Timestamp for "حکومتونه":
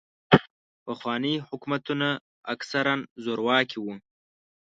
1.49-2.09